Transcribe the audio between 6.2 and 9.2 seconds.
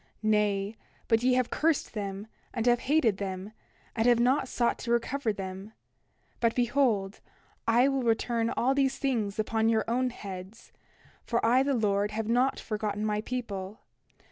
But behold, I will return all these